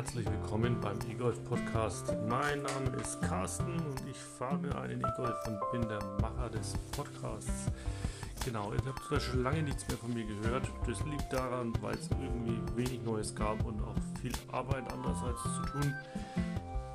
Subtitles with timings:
[0.00, 2.16] herzlich willkommen beim E-Golf Podcast.
[2.26, 7.70] Mein Name ist Carsten und ich fahre einen E-Golf und bin der Macher des Podcasts.
[8.42, 10.66] Genau, ihr habt da schon lange nichts mehr von mir gehört.
[10.86, 15.70] Das liegt daran, weil es irgendwie wenig Neues gab und auch viel Arbeit andererseits zu
[15.70, 15.94] tun.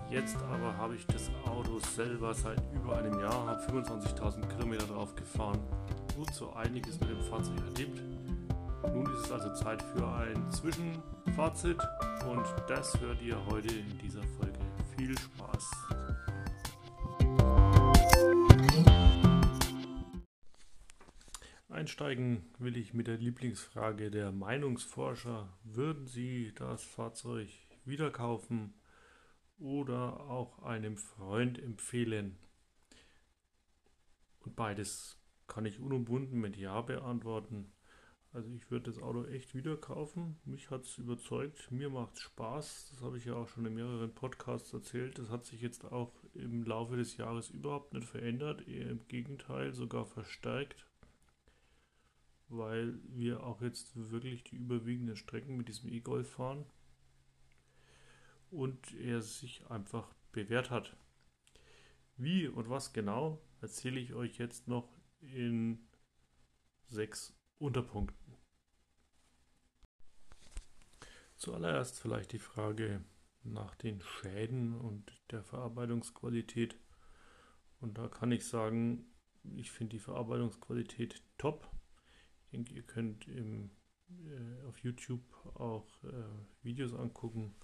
[0.09, 5.15] Jetzt aber habe ich das Auto selber seit über einem Jahr, habe 25.000 Kilometer drauf
[5.15, 5.59] gefahren
[6.17, 8.01] und so einiges mit dem Fahrzeug erlebt.
[8.91, 11.77] Nun ist es also Zeit für ein Zwischenfazit
[12.27, 14.59] und das hört ihr heute in dieser Folge.
[14.97, 15.71] Viel Spaß!
[21.69, 25.49] Einsteigen will ich mit der Lieblingsfrage der Meinungsforscher.
[25.63, 27.49] Würden Sie das Fahrzeug
[27.83, 28.73] wieder kaufen
[29.59, 32.37] oder auch einem Freund empfehlen?
[34.39, 37.71] Und beides kann ich unumwunden mit Ja beantworten.
[38.35, 40.37] Also ich würde das Auto echt wieder kaufen.
[40.43, 41.71] Mich hat es überzeugt.
[41.71, 42.89] Mir macht es Spaß.
[42.91, 45.17] Das habe ich ja auch schon in mehreren Podcasts erzählt.
[45.17, 48.67] Das hat sich jetzt auch im Laufe des Jahres überhaupt nicht verändert.
[48.67, 50.85] Eher im Gegenteil, sogar verstärkt.
[52.49, 56.65] Weil wir auch jetzt wirklich die überwiegenden Strecken mit diesem E-Golf fahren.
[58.51, 60.97] Und er sich einfach bewährt hat.
[62.17, 64.89] Wie und was genau erzähle ich euch jetzt noch
[65.21, 65.87] in
[66.87, 68.35] sechs Unterpunkten.
[71.35, 73.03] Zuallererst vielleicht die Frage
[73.43, 76.77] nach den Schäden und der Verarbeitungsqualität.
[77.79, 79.05] Und da kann ich sagen,
[79.55, 81.69] ich finde die Verarbeitungsqualität top.
[82.45, 83.69] Ich denke, ihr könnt im,
[84.09, 85.23] äh, auf YouTube
[85.55, 87.55] auch äh, Videos angucken,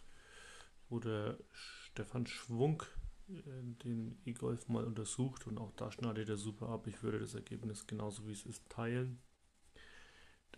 [0.90, 2.84] wo der Stefan Schwung
[3.30, 3.42] äh,
[3.84, 6.88] den E-Golf mal untersucht und auch da schneidet er super ab.
[6.88, 9.20] Ich würde das Ergebnis genauso wie es ist teilen.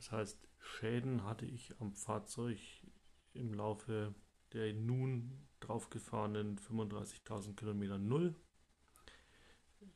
[0.03, 2.59] Das heißt, Schäden hatte ich am Fahrzeug
[3.33, 4.13] im Laufe
[4.51, 8.35] der nun draufgefahrenen 35.000 Kilometer null.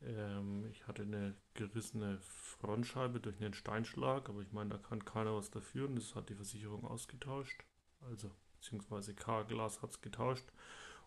[0.01, 5.35] Ähm, ich hatte eine gerissene Frontscheibe durch einen Steinschlag, aber ich meine, da kann keiner
[5.35, 7.65] was dafür und das hat die Versicherung ausgetauscht.
[7.99, 10.53] Also, beziehungsweise K-Glas hat es getauscht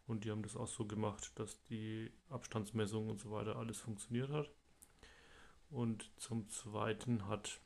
[0.06, 4.28] und die haben das auch so gemacht, dass die Abstandsmessung und so weiter alles funktioniert
[4.28, 4.50] hat.
[5.70, 7.62] Und zum Zweiten hat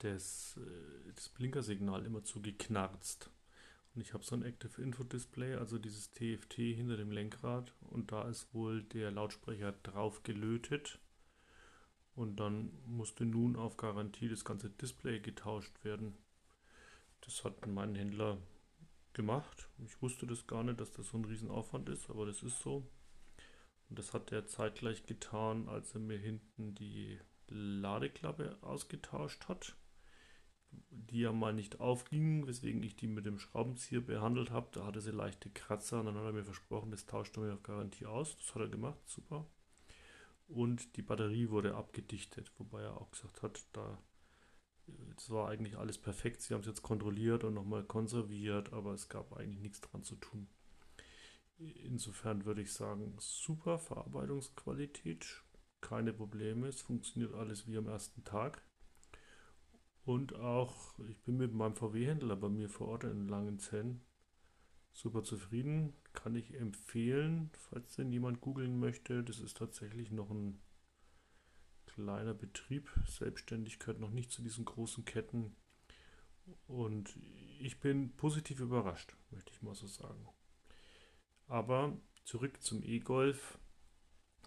[0.00, 3.30] das, äh, das Blinkersignal immer zu geknarzt.
[3.94, 7.72] Und ich habe so ein Active Info Display, also dieses TFT hinter dem Lenkrad.
[7.80, 10.98] Und da ist wohl der Lautsprecher drauf gelötet.
[12.14, 16.16] Und dann musste nun auf Garantie das ganze Display getauscht werden.
[17.22, 18.38] Das hat mein Händler
[19.12, 19.68] gemacht.
[19.84, 22.86] Ich wusste das gar nicht, dass das so ein Riesenaufwand ist, aber das ist so.
[23.88, 27.18] Und das hat er zeitgleich getan, als er mir hinten die
[27.48, 29.74] Ladeklappe ausgetauscht hat
[30.90, 34.68] die ja mal nicht aufgingen, weswegen ich die mit dem Schraubenzieher behandelt habe.
[34.72, 37.54] Da hatte sie leichte Kratzer und dann hat er mir versprochen, das tauscht er mir
[37.54, 38.36] auf Garantie aus.
[38.36, 39.46] Das hat er gemacht, super.
[40.46, 43.98] Und die Batterie wurde abgedichtet, wobei er auch gesagt hat, da
[45.14, 46.42] das war eigentlich alles perfekt.
[46.42, 50.16] Sie haben es jetzt kontrolliert und nochmal konserviert, aber es gab eigentlich nichts dran zu
[50.16, 50.48] tun.
[51.58, 55.42] Insofern würde ich sagen, super Verarbeitungsqualität,
[55.80, 58.62] keine Probleme, es funktioniert alles wie am ersten Tag.
[60.04, 64.00] Und auch, ich bin mit meinem VW-Händler bei mir vor Ort in Langenzenn
[64.92, 65.92] super zufrieden.
[66.12, 69.22] Kann ich empfehlen, falls denn jemand googeln möchte.
[69.22, 70.60] Das ist tatsächlich noch ein
[71.86, 72.90] kleiner Betrieb.
[73.06, 75.54] Selbstständigkeit noch nicht zu diesen großen Ketten.
[76.66, 77.16] Und
[77.60, 80.28] ich bin positiv überrascht, möchte ich mal so sagen.
[81.46, 83.58] Aber zurück zum E-Golf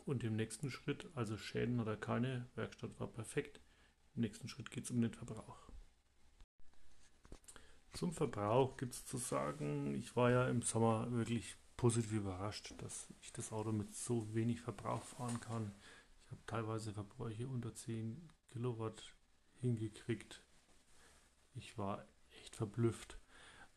[0.05, 1.09] und dem nächsten Schritt.
[1.15, 2.49] Also Schäden hat er keine.
[2.55, 3.61] Werkstatt war perfekt.
[4.15, 5.57] Im nächsten Schritt geht es um den Verbrauch.
[7.93, 13.07] Zum Verbrauch gibt es zu sagen, ich war ja im Sommer wirklich positiv überrascht, dass
[13.21, 15.71] ich das Auto mit so wenig Verbrauch fahren kann.
[16.25, 19.13] Ich habe teilweise Verbräuche unter 10 Kilowatt
[19.59, 20.43] hingekriegt.
[21.55, 22.05] Ich war
[22.41, 23.19] echt verblüfft.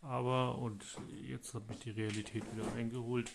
[0.00, 0.84] Aber, und
[1.22, 3.30] jetzt hat mich die Realität wieder eingeholt,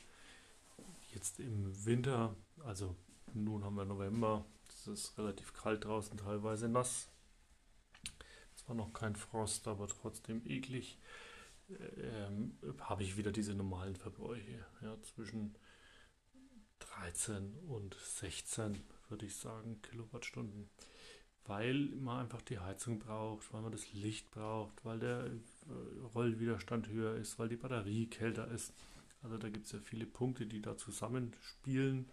[1.13, 2.95] jetzt im Winter, also
[3.33, 4.45] nun haben wir November,
[4.87, 7.09] es ist relativ kalt draußen, teilweise nass.
[8.55, 10.97] Zwar noch kein Frost, aber trotzdem eklig.
[11.69, 14.65] Ähm, habe ich wieder diese normalen Verbräuche.
[14.81, 15.55] Ja, zwischen
[16.79, 20.69] 13 und 16, würde ich sagen, Kilowattstunden.
[21.45, 26.87] Weil man einfach die Heizung braucht, weil man das Licht braucht, weil der äh, Rollwiderstand
[26.87, 28.73] höher ist, weil die Batterie kälter ist.
[29.23, 32.09] Also da gibt es ja viele Punkte, die da zusammenspielen.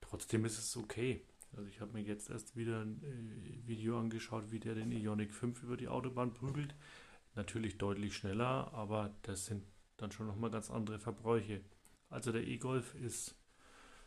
[0.00, 1.22] Trotzdem ist es okay.
[1.56, 5.32] Also ich habe mir jetzt erst wieder ein äh, Video angeschaut, wie der den Ionic
[5.32, 6.74] 5 über die Autobahn prügelt.
[7.34, 9.64] Natürlich deutlich schneller, aber das sind
[9.96, 11.60] dann schon nochmal ganz andere Verbräuche.
[12.08, 13.36] Also der E-Golf ist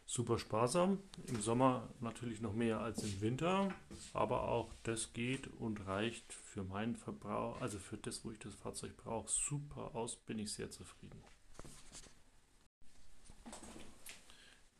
[0.06, 1.00] super sparsam.
[1.25, 3.69] Im Sommer natürlich noch mehr als im Winter,
[4.13, 8.54] aber auch das geht und reicht für meinen Verbrauch, also für das, wo ich das
[8.56, 11.23] Fahrzeug brauche, super aus, bin ich sehr zufrieden.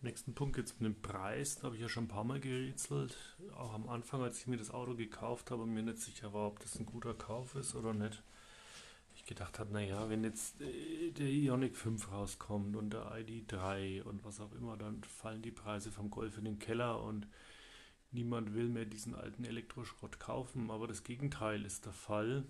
[0.04, 1.56] Nächsten Punkt jetzt mit dem Preis.
[1.56, 3.18] Da habe ich ja schon ein paar Mal gerätselt.
[3.56, 6.60] Auch am Anfang, als ich mir das Auto gekauft habe mir nicht sicher war, ob
[6.60, 8.22] das ein guter Kauf ist oder nicht.
[9.16, 14.26] Ich gedacht habe, naja, wenn jetzt äh, der Ioniq 5 rauskommt und der ID3 und
[14.26, 17.26] was auch immer, dann fallen die Preise vom Golf in den Keller und
[18.12, 20.70] niemand will mehr diesen alten Elektroschrott kaufen.
[20.70, 22.44] Aber das Gegenteil ist der Fall.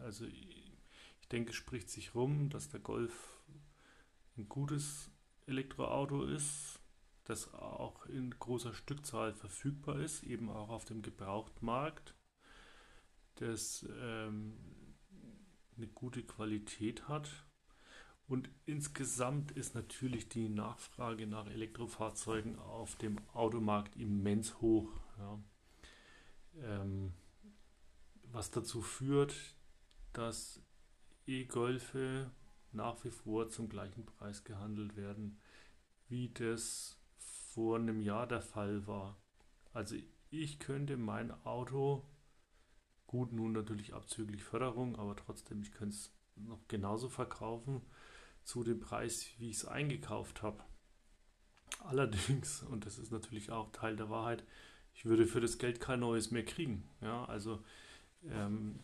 [0.00, 3.42] Also ich denke, es spricht sich rum, dass der Golf
[4.38, 5.11] ein gutes
[5.46, 6.80] Elektroauto ist,
[7.24, 12.14] das auch in großer Stückzahl verfügbar ist, eben auch auf dem Gebrauchtmarkt,
[13.36, 14.56] das ähm,
[15.76, 17.30] eine gute Qualität hat.
[18.28, 24.88] Und insgesamt ist natürlich die Nachfrage nach Elektrofahrzeugen auf dem Automarkt immens hoch.
[25.18, 25.38] Ja.
[26.62, 27.12] Ähm,
[28.32, 29.34] was dazu führt,
[30.12, 30.62] dass
[31.26, 32.30] E-Golfe
[32.72, 35.38] nach wie vor zum gleichen Preis gehandelt werden,
[36.08, 39.16] wie das vor einem Jahr der Fall war.
[39.72, 39.96] Also
[40.30, 42.04] ich könnte mein Auto,
[43.06, 47.82] gut nun natürlich abzüglich Förderung, aber trotzdem, ich könnte es noch genauso verkaufen
[48.42, 50.64] zu dem Preis, wie ich es eingekauft habe.
[51.80, 54.44] Allerdings, und das ist natürlich auch Teil der Wahrheit,
[54.94, 56.88] ich würde für das Geld kein neues mehr kriegen.
[57.00, 57.62] Ja, also
[58.24, 58.80] ähm,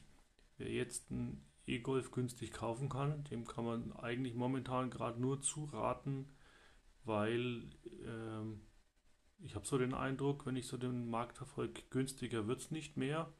[0.56, 3.24] wer jetzt ein E-Golf günstig kaufen kann.
[3.24, 6.26] Dem kann man eigentlich momentan gerade nur zuraten,
[7.04, 7.70] weil
[8.04, 8.60] ähm,
[9.40, 12.96] ich habe so den Eindruck, wenn ich so den Markt verfolge, günstiger wird es nicht
[12.96, 13.32] mehr.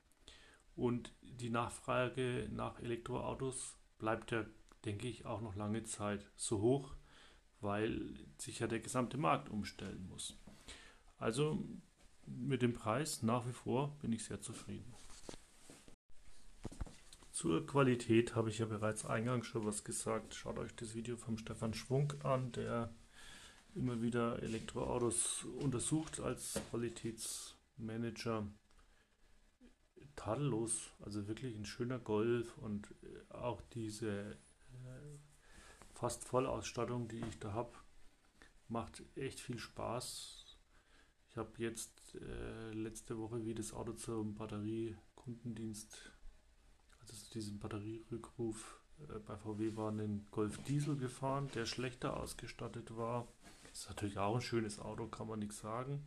[0.76, 4.44] Und die Nachfrage nach Elektroautos bleibt ja,
[4.84, 6.94] denke ich, auch noch lange Zeit so hoch,
[7.60, 10.38] weil sich ja der gesamte Markt umstellen muss.
[11.18, 11.64] Also
[12.26, 14.94] mit dem Preis nach wie vor bin ich sehr zufrieden.
[17.38, 20.34] Zur Qualität habe ich ja bereits eingangs schon was gesagt.
[20.34, 22.92] Schaut euch das Video vom Stefan Schwunk an, der
[23.76, 28.48] immer wieder Elektroautos untersucht als Qualitätsmanager.
[30.16, 32.92] Tadellos, also wirklich ein schöner Golf und
[33.28, 35.18] auch diese äh,
[35.94, 37.70] fast Vollausstattung, die ich da habe,
[38.66, 40.58] macht echt viel Spaß.
[41.30, 46.17] Ich habe jetzt äh, letzte Woche wie das Auto zum Batteriekundendienst
[47.08, 53.26] das, diesen Batterierückruf äh, bei VW war einen Golf Diesel gefahren, der schlechter ausgestattet war.
[53.72, 56.04] Ist natürlich auch ein schönes Auto, kann man nichts sagen.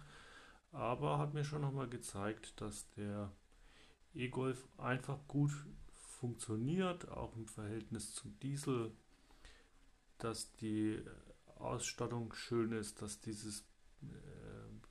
[0.72, 3.32] Aber hat mir schon nochmal gezeigt, dass der
[4.14, 5.52] E-Golf einfach gut
[6.20, 8.92] funktioniert, auch im Verhältnis zum Diesel,
[10.18, 11.04] dass die
[11.56, 13.62] Ausstattung schön ist, dass dieses
[14.04, 14.06] äh,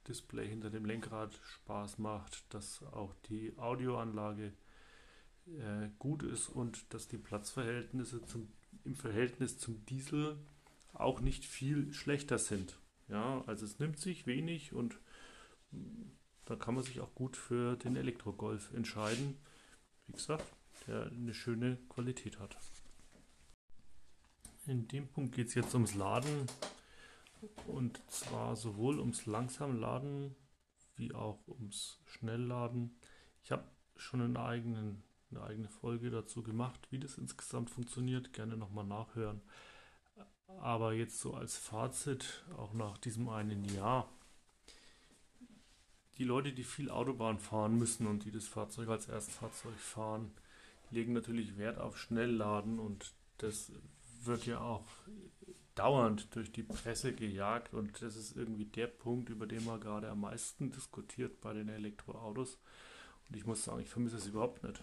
[0.08, 4.52] Display hinter dem Lenkrad Spaß macht, dass auch die Audioanlage
[5.58, 8.48] äh, gut ist und dass die Platzverhältnisse zum,
[8.84, 10.38] im Verhältnis zum Diesel
[10.92, 12.78] auch nicht viel schlechter sind.
[13.08, 14.98] Ja, also es nimmt sich wenig und
[15.72, 16.10] mm,
[16.44, 19.36] da kann man sich auch gut für den Elektrogolf entscheiden.
[20.06, 20.44] Wie gesagt,
[20.86, 22.56] der eine schöne Qualität hat.
[24.66, 26.46] In dem Punkt geht es jetzt ums Laden
[27.66, 30.34] und zwar sowohl ums Langsamladen
[30.96, 32.96] wie auch ums Schnellladen.
[33.42, 33.64] Ich habe
[33.96, 38.32] schon einen eigenen eine eigene Folge dazu gemacht, wie das insgesamt funktioniert.
[38.32, 39.40] Gerne nochmal nachhören.
[40.60, 44.08] Aber jetzt so als Fazit, auch nach diesem einen Jahr,
[46.18, 50.32] die Leute, die viel Autobahn fahren müssen und die das Fahrzeug als Erstfahrzeug fahren,
[50.90, 53.72] legen natürlich Wert auf Schnellladen und das
[54.22, 54.84] wird ja auch
[55.74, 60.10] dauernd durch die Presse gejagt und das ist irgendwie der Punkt, über den man gerade
[60.10, 62.58] am meisten diskutiert bei den Elektroautos.
[63.28, 64.82] Und ich muss sagen, ich vermisse es überhaupt nicht.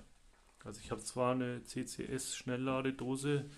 [0.67, 3.49] Also ich habe zwar eine CCS-Schnellladedose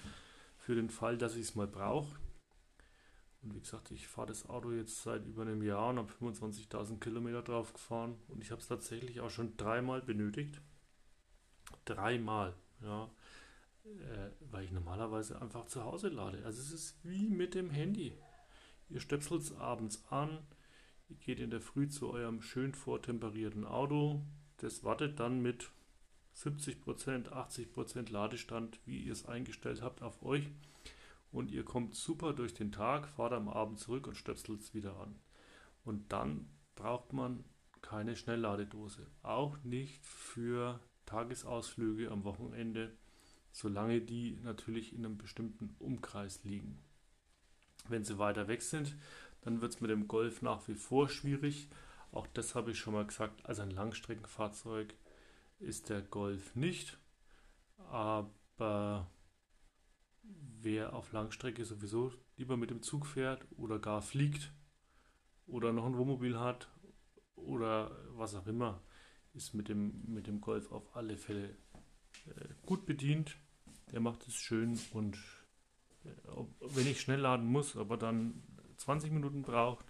[0.59, 2.15] für den Fall, dass ich es mal brauche.
[3.41, 6.99] Und wie gesagt, ich fahre das Auto jetzt seit über einem Jahr und habe 25.000
[6.99, 8.15] Kilometer drauf gefahren.
[8.27, 10.61] Und ich habe es tatsächlich auch schon dreimal benötigt.
[11.85, 13.09] Dreimal, ja.
[13.85, 16.45] Äh, weil ich normalerweise einfach zu Hause lade.
[16.45, 18.13] Also es ist wie mit dem Handy.
[18.87, 20.45] Ihr stöpselt es abends an,
[21.07, 24.21] ihr geht in der Früh zu eurem schön vortemperierten Auto.
[24.57, 25.71] Das wartet dann mit
[26.35, 30.49] 70%, 80% Ladestand, wie ihr es eingestellt habt, auf euch.
[31.31, 34.97] Und ihr kommt super durch den Tag, fahrt am Abend zurück und stöpselt es wieder
[34.97, 35.15] an.
[35.83, 37.43] Und dann braucht man
[37.81, 39.05] keine Schnellladedose.
[39.21, 42.91] Auch nicht für Tagesausflüge am Wochenende,
[43.51, 46.79] solange die natürlich in einem bestimmten Umkreis liegen.
[47.87, 48.95] Wenn sie weiter weg sind,
[49.41, 51.69] dann wird es mit dem Golf nach wie vor schwierig.
[52.11, 53.45] Auch das habe ich schon mal gesagt.
[53.45, 54.93] Also ein Langstreckenfahrzeug
[55.59, 56.99] ist der Golf nicht.
[57.77, 59.09] Aber
[60.61, 64.53] wer auf Langstrecke sowieso lieber mit dem Zug fährt oder gar fliegt
[65.47, 66.69] oder noch ein Wohnmobil hat
[67.35, 68.81] oder was auch immer,
[69.33, 71.57] ist mit dem, mit dem Golf auf alle Fälle
[72.25, 73.37] äh, gut bedient.
[73.91, 75.17] Der macht es schön und
[76.03, 76.09] äh,
[76.61, 78.43] wenn ich schnell laden muss, aber dann
[78.77, 79.85] 20 Minuten braucht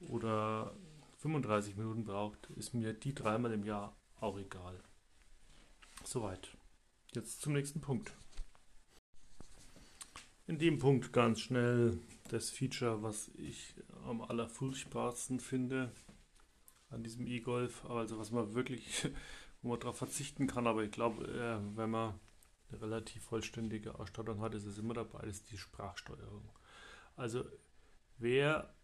[0.00, 0.76] oder
[1.18, 4.82] 35 Minuten braucht, ist mir die dreimal im Jahr auch egal.
[6.08, 6.56] Soweit.
[7.14, 8.16] Jetzt zum nächsten Punkt.
[10.46, 11.98] In dem Punkt ganz schnell
[12.30, 13.74] das Feature, was ich
[14.06, 15.92] am allerfurchtbarsten finde
[16.88, 19.10] an diesem E-Golf, also was man wirklich,
[19.60, 22.18] wo man darauf verzichten kann, aber ich glaube, äh, wenn man
[22.70, 26.48] eine relativ vollständige Ausstattung hat, ist es immer dabei, ist die Sprachsteuerung.
[27.16, 27.44] Also
[28.16, 28.74] wer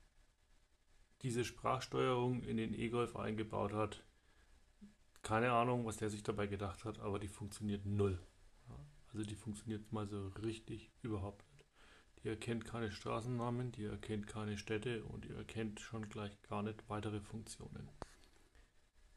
[1.22, 4.04] diese Sprachsteuerung in den E-Golf eingebaut hat,
[5.24, 8.20] keine Ahnung, was der sich dabei gedacht hat, aber die funktioniert null.
[9.12, 11.66] Also die funktioniert mal so richtig überhaupt nicht.
[12.22, 16.88] Die erkennt keine Straßennamen, die erkennt keine Städte und die erkennt schon gleich gar nicht
[16.88, 17.88] weitere Funktionen.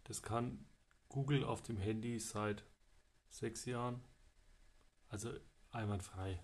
[0.06, 0.66] Das kann
[1.10, 2.64] Google auf dem Handy seit
[3.30, 4.02] sechs Jahren,
[5.10, 5.32] also
[5.72, 6.42] einwandfrei.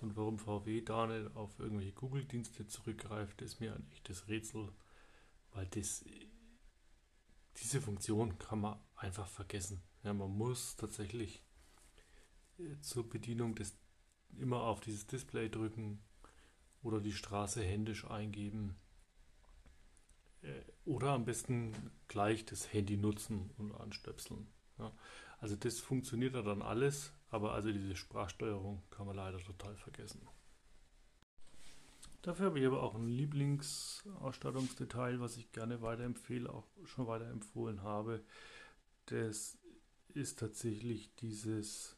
[0.00, 4.72] Und warum VW da nicht auf irgendwelche Google-Dienste zurückgreift, ist mir ein echtes Rätsel,
[5.52, 6.04] weil das
[7.60, 9.82] diese Funktion kann man einfach vergessen.
[10.02, 11.42] Ja, man muss tatsächlich
[12.58, 13.76] äh, zur Bedienung des
[14.38, 16.02] immer auf dieses Display drücken
[16.82, 18.76] oder die Straße händisch eingeben
[20.42, 21.72] äh, oder am besten
[22.08, 24.46] gleich das Handy nutzen und anstöpseln.
[24.78, 24.92] Ja.
[25.38, 30.26] Also das funktioniert dann alles, aber also diese Sprachsteuerung kann man leider total vergessen.
[32.26, 38.20] Dafür habe ich aber auch ein Lieblingsausstattungsdetail, was ich gerne weiterempfehle, auch schon weiterempfohlen habe.
[39.04, 39.56] Das
[40.08, 41.96] ist tatsächlich dieses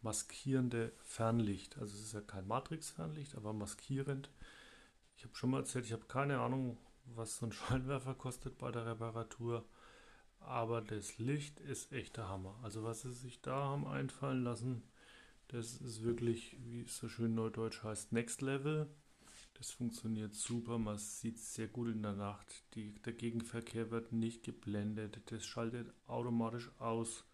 [0.00, 1.76] maskierende Fernlicht.
[1.76, 4.30] Also es ist ja kein Matrix-Fernlicht, aber maskierend.
[5.18, 8.72] Ich habe schon mal erzählt, ich habe keine Ahnung, was so ein Scheinwerfer kostet bei
[8.72, 9.66] der Reparatur.
[10.40, 12.58] Aber das Licht ist echt der Hammer.
[12.62, 14.82] Also was sie sich da haben einfallen lassen,
[15.48, 18.88] das ist wirklich, wie es so schön neudeutsch heißt, Next Level.
[19.62, 22.64] Das funktioniert super, man sieht sehr gut in der Nacht.
[22.74, 27.24] Die, der Gegenverkehr wird nicht geblendet, das schaltet automatisch aus.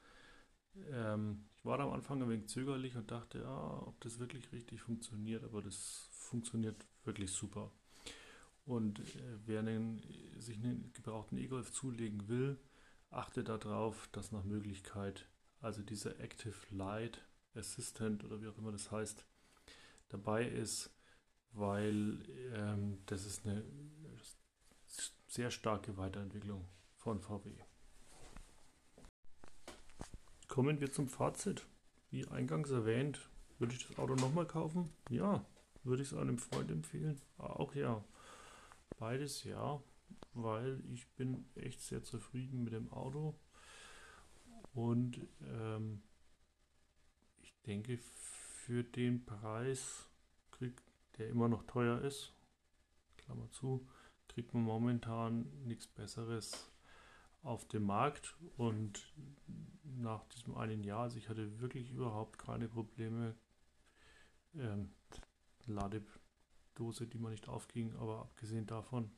[0.91, 4.83] Ähm, ich war am Anfang ein wenig zögerlich und dachte, ja, ob das wirklich richtig
[4.83, 7.73] funktioniert, aber das funktioniert wirklich super.
[8.67, 10.03] Und äh, wer einen,
[10.39, 12.59] sich einen gebrauchten E-Golf zulegen will,
[13.09, 15.27] achte darauf, dass nach Möglichkeit,
[15.63, 19.25] also dieser Active Light Assistant oder wie auch immer das heißt,
[20.11, 20.91] dabei ist
[21.53, 22.19] weil
[22.55, 23.65] ähm, das ist eine
[25.29, 26.65] sehr starke Weiterentwicklung
[26.97, 27.53] von VW.
[30.49, 31.67] Kommen wir zum Fazit.
[32.11, 33.29] Wie eingangs erwähnt,
[33.59, 34.91] würde ich das Auto nochmal kaufen?
[35.11, 35.45] Ja.
[35.85, 37.21] Würde ich es einem Freund empfehlen?
[37.37, 38.05] Auch ja.
[38.99, 39.81] Beides ja,
[40.35, 43.35] weil ich bin echt sehr zufrieden mit dem Auto.
[44.75, 46.03] Und ähm,
[47.43, 50.09] ich denke, für den Preis
[50.51, 50.83] kriegt
[51.19, 52.33] der immer noch teuer ist,
[53.17, 53.87] Klammer zu,
[54.29, 56.71] kriegt man momentan nichts Besseres
[57.43, 59.13] auf dem Markt und
[59.85, 63.35] nach diesem einen Jahr, also ich hatte wirklich überhaupt keine Probleme.
[64.55, 64.91] Ähm,
[65.67, 69.11] Ladedose, die man nicht aufging, aber abgesehen davon,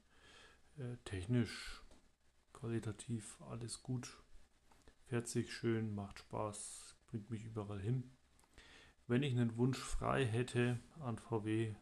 [0.76, 1.82] äh, technisch,
[2.52, 4.22] qualitativ alles gut,
[5.04, 8.10] fährt sich schön, macht Spaß, bringt mich überall hin.
[9.06, 11.74] Wenn ich einen Wunsch frei hätte an VW,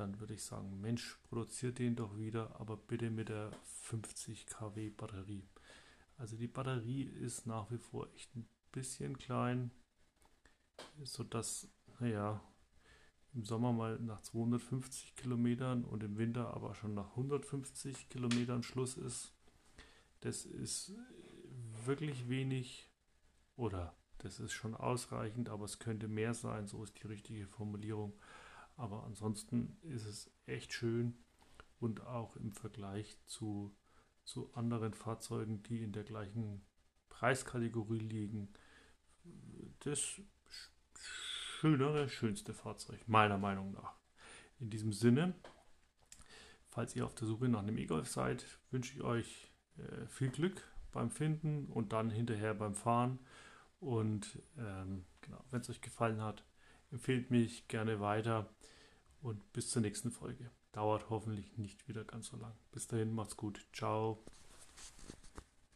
[0.00, 3.50] dann würde ich sagen, Mensch, produziert den doch wieder, aber bitte mit der
[3.82, 5.46] 50 kW Batterie.
[6.16, 9.70] Also die Batterie ist nach wie vor echt ein bisschen klein,
[11.02, 12.40] sodass, naja,
[13.34, 18.96] im Sommer mal nach 250 Kilometern und im Winter aber schon nach 150 Kilometern Schluss
[18.96, 19.34] ist.
[20.20, 20.94] Das ist
[21.84, 22.90] wirklich wenig
[23.56, 28.12] oder das ist schon ausreichend, aber es könnte mehr sein, so ist die richtige Formulierung.
[28.80, 31.22] Aber ansonsten ist es echt schön
[31.80, 33.76] und auch im Vergleich zu,
[34.24, 36.64] zu anderen Fahrzeugen, die in der gleichen
[37.10, 38.50] Preiskategorie liegen,
[39.80, 40.22] das
[40.94, 43.98] schönere, schönste Fahrzeug, meiner Meinung nach.
[44.60, 45.34] In diesem Sinne,
[46.70, 50.66] falls ihr auf der Suche nach einem E-Golf seid, wünsche ich euch äh, viel Glück
[50.90, 53.18] beim Finden und dann hinterher beim Fahren.
[53.78, 56.46] Und ähm, genau, wenn es euch gefallen hat,
[56.90, 58.48] empfehlt mich gerne weiter
[59.22, 60.50] und bis zur nächsten Folge.
[60.72, 62.52] Dauert hoffentlich nicht wieder ganz so lang.
[62.72, 63.66] Bis dahin, macht's gut.
[63.72, 64.22] Ciao.